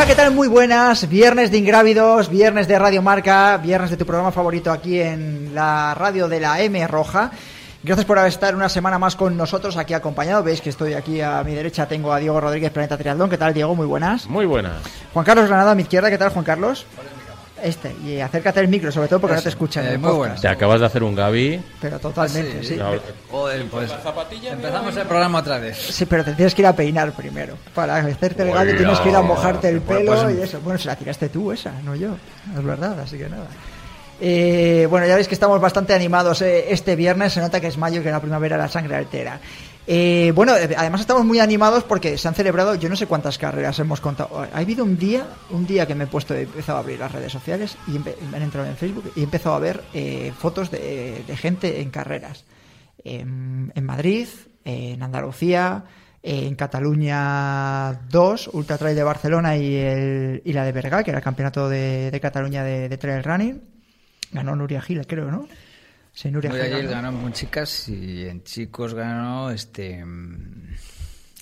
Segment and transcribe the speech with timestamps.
[0.04, 0.34] Hola, ¿qué tal?
[0.34, 1.08] Muy buenas.
[1.08, 5.96] Viernes de Ingrávidos, viernes de Radio Marca, viernes de tu programa favorito aquí en la
[5.96, 7.32] radio de la M Roja.
[7.82, 10.44] Gracias por estar una semana más con nosotros aquí acompañado.
[10.44, 13.30] Veis que estoy aquí a mi derecha, tengo a Diego Rodríguez, Planeta Triatlón.
[13.30, 13.76] ¿Qué tal, Diego?
[13.76, 14.28] Muy buenas.
[14.28, 14.74] Muy buenas.
[15.14, 16.10] Juan Carlos Granada a mi izquierda.
[16.10, 16.86] ¿Qué tal, Juan Carlos?
[17.64, 19.88] Este, y acércate al micro, sobre todo porque no te escuchan.
[19.88, 20.42] Eh, muy buenas.
[20.42, 21.64] Te acabas de hacer un Gaby.
[21.80, 22.76] Pero totalmente, sí.
[22.76, 22.92] No,
[23.32, 23.90] Joder, pues
[24.52, 25.78] empezamos el programa otra vez.
[25.78, 27.56] Sí, pero te tienes que ir a peinar primero.
[27.74, 28.78] Para hacerte el gallo Oiga.
[28.78, 30.60] tienes que ir a mojarte el Bueno, pelo pues- y eso.
[30.60, 32.18] Bueno, se la tiraste tú esa, no yo.
[32.54, 33.48] Es verdad, así que nada.
[34.22, 37.34] Eh, bueno, ya veis que estamos bastante animados eh, este viernes.
[37.34, 39.40] Se nota que es mayo y que la primavera la sangre altera.
[39.86, 43.38] Eh, bueno, eh, además estamos muy animados porque se han celebrado, yo no sé cuántas
[43.38, 44.48] carreras hemos contado.
[44.54, 47.12] Ha habido un día, un día que me he puesto, he empezado a abrir las
[47.12, 50.72] redes sociales y me han entrado en Facebook y he empezado a ver eh, fotos
[50.72, 52.46] de, gente en carreras.
[53.04, 54.30] En, Madrid,
[54.64, 55.84] en Andalucía,
[56.22, 61.24] en Cataluña 2, Ultra Trail de Barcelona y, el, la de Berga, que era el
[61.24, 63.73] campeonato de, Cataluña de trail running.
[64.34, 65.48] Ganó Nuria Gil, creo, ¿no?
[66.14, 67.12] Sí, Nuria, Nuria Gil Gil ganó.
[67.14, 70.04] ganó en chicas y en chicos ganó este.
[70.06, 70.76] mm,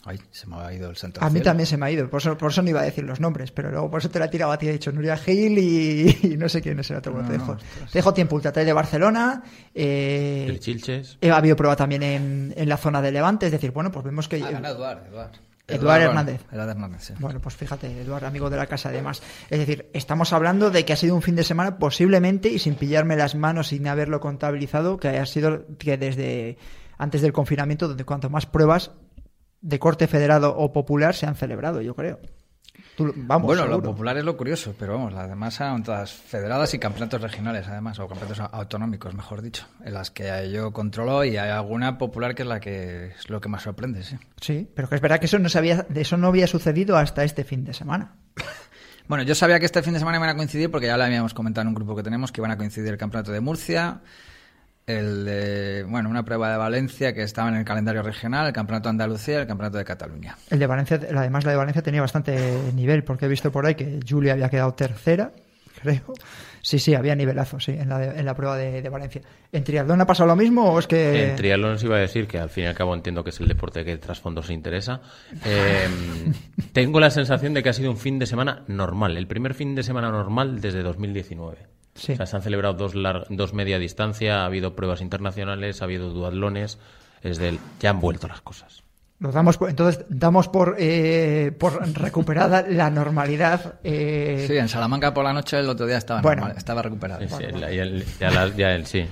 [0.04, 1.22] Ay, se me ha ido el santo.
[1.22, 1.44] A mí cielo.
[1.46, 3.52] también se me ha ido, por eso, por eso no iba a decir los nombres,
[3.52, 6.18] pero luego por eso te la he tirado a ti, he dicho Nuria Gil y,
[6.34, 7.14] y no sé quién es el otro.
[7.14, 7.92] Bueno, te, No, dejo, ostras.
[7.92, 9.44] te dejo tiempo, Ultra Trail de Barcelona.
[9.76, 11.20] Eh, el Chilches.
[11.22, 14.28] ha habido prueba también en, en la zona de Levante, es decir, bueno, pues vemos
[14.28, 14.42] que...
[14.44, 15.32] Ah, ganó Eduard, Eduard.
[15.76, 16.42] Eduard Hernández.
[16.52, 17.14] Hernández, sí.
[17.20, 19.22] Bueno, pues fíjate, Eduardo, amigo de la casa además.
[19.50, 22.76] Es decir, estamos hablando de que ha sido un fin de semana posiblemente, y sin
[22.76, 26.58] pillarme las manos, sin haberlo contabilizado, que haya sido que desde
[26.98, 28.92] antes del confinamiento, donde cuanto más pruebas
[29.62, 32.20] de corte federado o popular se han celebrado, yo creo.
[32.96, 36.74] Tú- vamos, bueno, lo popular es lo curioso, pero vamos, las demás eran todas federadas
[36.74, 41.38] y campeonatos regionales, además, o campeonatos autonómicos, mejor dicho, en las que yo controlo y
[41.38, 44.18] hay alguna popular que es la que es lo que más sorprende, sí.
[44.42, 47.24] Sí, pero que es verdad que eso no, se había, eso no había sucedido hasta
[47.24, 48.16] este fin de semana.
[49.08, 51.34] Bueno, yo sabía que este fin de semana iban a coincidir porque ya lo habíamos
[51.34, 54.00] comentado en un grupo que tenemos que iban a coincidir el campeonato de Murcia,
[54.88, 58.90] el de, bueno, una prueba de Valencia que estaba en el calendario regional, el campeonato
[58.90, 60.36] de Andalucía y el campeonato de Cataluña.
[60.50, 62.38] El de Valencia, además la de Valencia tenía bastante
[62.76, 65.32] nivel, porque he visto por ahí que Julia había quedado tercera,
[65.82, 66.14] creo.
[66.64, 69.22] Sí, sí, había nivelazo, sí, en la, de- en la prueba de, de Valencia.
[69.52, 71.30] ¿En triatlón ha pasado lo mismo o es que...?
[71.32, 73.40] En triatlón os iba a decir que al fin y al cabo entiendo que es
[73.40, 75.02] el deporte que de trasfondo se interesa.
[75.44, 75.88] Eh,
[76.74, 79.74] tengo la sensación de que ha sido un fin de semana normal, el primer fin
[79.74, 81.58] de semana normal desde 2019.
[81.96, 82.14] Sí.
[82.14, 82.94] O sea, se han celebrado dos,
[83.30, 86.80] dos media distancia, ha habido pruebas internacionales, ha habido duatlones,
[87.22, 88.84] es del, ya han vuelto las cosas.
[89.20, 93.76] Nos damos por- entonces damos por, eh, por recuperada la normalidad.
[93.84, 96.42] eh, Sí, en Salamanca por la noche el otro día estaba, Bueno.
[96.42, 97.22] normal, estaba recuperado.
[97.22, 99.06] Sí, sí, la- ya, el- ya la- ya el- sí.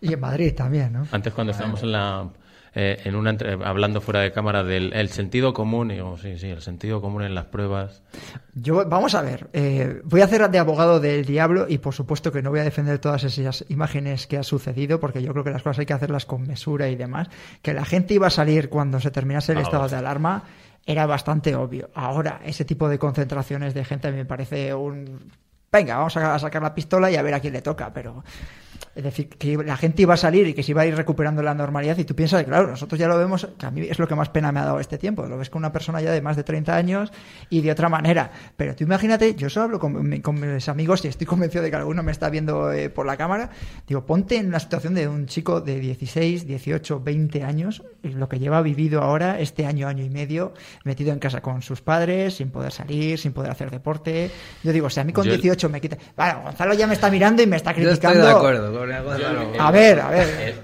[0.00, 1.06] Y en Madrid también, ¿no?
[1.12, 2.28] Antes cuando estábamos en la
[2.74, 6.38] eh, en una entre- hablando fuera de cámara del el sentido común, y digo, sí,
[6.38, 8.02] sí, el sentido común en las pruebas.
[8.54, 12.32] Yo, vamos a ver, eh, voy a hacer de abogado del diablo y por supuesto
[12.32, 15.50] que no voy a defender todas esas imágenes que ha sucedido porque yo creo que
[15.50, 17.28] las cosas hay que hacerlas con mesura y demás.
[17.62, 20.44] Que la gente iba a salir cuando se terminase el Ah, estado de alarma
[20.84, 21.90] era bastante obvio.
[21.94, 25.30] Ahora, ese tipo de concentraciones de gente me parece un...
[25.70, 28.22] Venga, vamos a sacar la pistola y a ver a quién le toca, pero
[28.94, 31.42] Es decir, que la gente iba a salir y que se iba a ir recuperando
[31.42, 34.06] la normalidad y tú piensas, claro, nosotros ya lo vemos, que a mí es lo
[34.06, 36.20] que más pena me ha dado este tiempo, lo ves con una persona ya de
[36.20, 37.12] más de 30 años
[37.48, 38.30] y de otra manera.
[38.54, 42.02] Pero tú imagínate, yo solo hablo con, mis amigos y estoy convencido de que alguno
[42.02, 43.50] me está viendo eh, por la cámara,
[43.88, 48.38] digo, ponte en la situación de un chico de 16, 18, 20 años, lo que
[48.38, 50.52] lleva vivido ahora este año, año y medio,
[50.84, 54.30] metido en casa con sus padres, sin poder salir, sin poder hacer deporte.
[54.62, 55.96] Yo digo, o sea, a mí con 18 me quita...
[56.14, 58.20] Bueno, Gonzalo ya me está mirando y me está criticando.
[58.20, 58.81] Yo estoy de acuerdo
[59.58, 60.28] a ver, a ver.
[60.40, 60.54] Eh,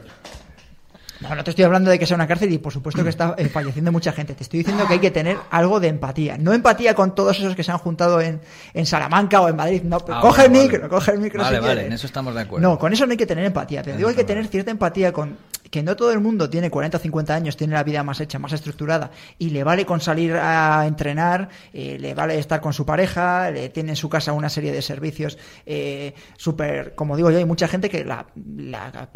[1.20, 3.34] no, no te estoy hablando de que sea una cárcel y por supuesto que está
[3.38, 4.34] eh, falleciendo mucha gente.
[4.34, 6.38] Te estoy diciendo que hay que tener algo de empatía.
[6.38, 8.40] No empatía con todos esos que se han juntado en,
[8.72, 9.82] en Salamanca o en Madrid.
[9.82, 11.42] No, ah, coge el micro, coge el micro.
[11.42, 12.68] Vale, vale, en eso estamos de acuerdo.
[12.68, 13.82] No, con eso no hay que tener empatía.
[13.82, 15.36] Te digo, hay que tener cierta empatía con
[15.70, 18.38] que no todo el mundo tiene 40 o 50 años, tiene la vida más hecha,
[18.38, 22.84] más estructurada y le vale con salir a entrenar, eh, le vale estar con su
[22.84, 27.38] pareja, le tiene en su casa una serie de servicios eh, súper, como digo yo,
[27.38, 28.26] hay mucha gente que la,
[28.56, 29.08] la,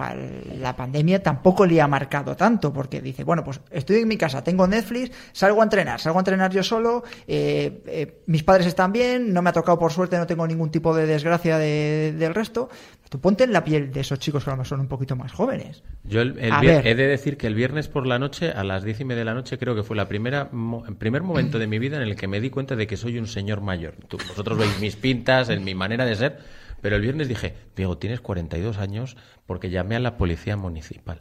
[0.59, 4.43] la pandemia tampoco le ha marcado tanto porque dice, bueno, pues estoy en mi casa,
[4.45, 8.93] tengo Netflix, salgo a entrenar, salgo a entrenar yo solo, eh, eh, mis padres están
[8.93, 12.69] bien, no me ha tocado por suerte, no tengo ningún tipo de desgracia del resto.
[13.13, 15.15] Tú ponte en la piel de esos chicos que a lo mejor son un poquito
[15.17, 15.83] más jóvenes.
[16.03, 19.05] Yo el, he de decir que el viernes por la noche, a las diez y
[19.05, 20.49] media de la noche, creo que fue la primera,
[20.89, 23.19] el primer momento de mi vida en el que me di cuenta de que soy
[23.19, 23.97] un señor mayor.
[24.11, 26.39] vosotros veis mis pintas, en mi manera de ser,
[26.81, 31.19] pero el viernes dije, Diego, tienes 42 años porque llamé a la policía municipal.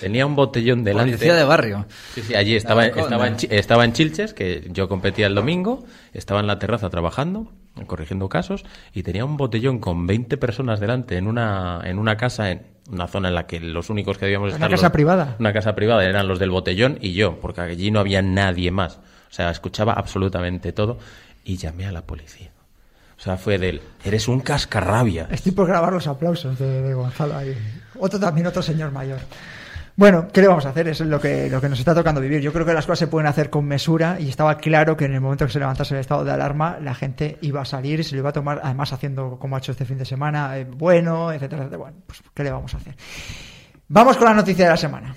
[0.00, 1.12] Tenía un botellón delante.
[1.12, 1.86] Policía de barrio.
[2.14, 5.84] Sí, sí, allí estaba, estaba, en, estaba en Chilches, que yo competía el domingo,
[6.14, 7.52] estaba en la terraza trabajando,
[7.86, 12.50] corrigiendo casos, y tenía un botellón con 20 personas delante en una, en una casa,
[12.50, 14.68] en una zona en la que los únicos que debíamos estar...
[14.68, 15.36] ¿Una casa privada?
[15.38, 18.96] Una casa privada, eran los del botellón y yo, porque allí no había nadie más.
[19.30, 20.98] O sea, escuchaba absolutamente todo
[21.44, 22.50] y llamé a la policía.
[23.20, 25.28] O sea, fue del, eres un cascarrabia.
[25.30, 27.54] Estoy por grabar los aplausos de, Gonzalo ahí.
[27.98, 29.18] Otro también, otro señor mayor.
[30.00, 30.88] Bueno, ¿qué le vamos a hacer?
[30.88, 32.40] Es lo que, lo que nos está tocando vivir.
[32.40, 35.12] Yo creo que las cosas se pueden hacer con mesura y estaba claro que en
[35.12, 38.14] el momento que se levantase el estado de alarma, la gente iba a salir se
[38.14, 41.30] lo iba a tomar, además haciendo como ha hecho este fin de semana, eh, bueno,
[41.30, 41.82] etcétera, etcétera.
[41.82, 42.96] Bueno, pues ¿qué le vamos a hacer?
[43.88, 45.14] Vamos con la noticia de la semana.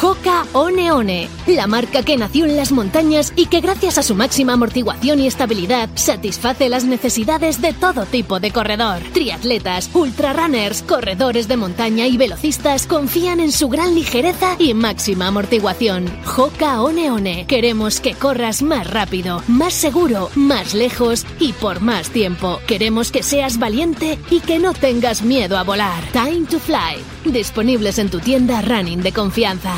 [0.00, 4.52] Hoka One la marca que nació en las montañas y que gracias a su máxima
[4.52, 9.00] amortiguación y estabilidad satisface las necesidades de todo tipo de corredor.
[9.12, 16.06] Triatletas, ultrarunners, corredores de montaña y velocistas confían en su gran ligereza y máxima amortiguación.
[16.36, 22.10] Hoka One One, queremos que corras más rápido, más seguro, más lejos y por más
[22.10, 22.60] tiempo.
[22.66, 26.04] Queremos que seas valiente y que no tengas miedo a volar.
[26.12, 27.02] Time to Fly,
[27.32, 29.74] disponibles en tu tienda running de confianza.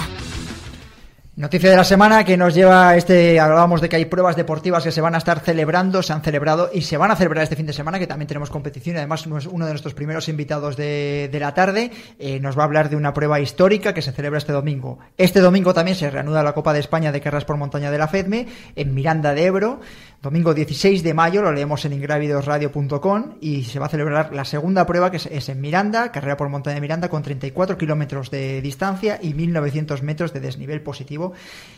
[1.41, 4.93] Noticia de la semana que nos lleva este, hablábamos de que hay pruebas deportivas que
[4.93, 7.65] se van a estar celebrando, se han celebrado y se van a celebrar este fin
[7.65, 11.93] de semana, que también tenemos competición, además uno de nuestros primeros invitados de, la tarde
[12.19, 14.99] eh, nos va a hablar de una prueba histórica que se celebra este domingo.
[15.17, 18.09] Este domingo también se reanuda la Copa de España de Carreras por Montaña de la
[18.09, 18.47] FEDME
[18.77, 19.81] en Miranda de Ebro,
[20.23, 24.85] domingo 16 de mayo, lo leemos en ingravidosradio.com y se va a celebrar la segunda
[24.85, 29.19] prueba que es, en Miranda, carrera por montaña de Miranda con 34 kilómetros de distancia
[29.23, 31.33] y 1900 metros de desnivel positivo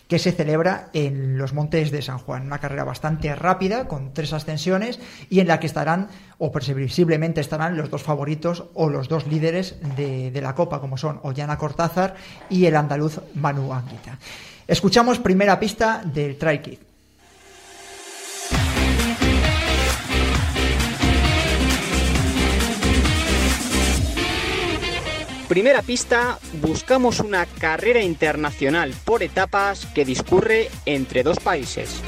[0.08, 2.46] que se celebra en los montes de San Juan.
[2.46, 4.98] Una carrera bastante rápida con tres ascensiones
[5.30, 6.08] y en la que estarán
[6.38, 11.20] o previsiblemente estarán los dos favoritos o los dos líderes de, la Copa como son
[11.22, 12.16] Ollana Cortázar
[12.50, 14.18] y el andaluz Manu Anguita.
[14.66, 16.91] Escuchamos primera pista del Try
[25.52, 32.00] Primera pista, buscamos una carrera internacional por etapas que discurre entre dos países.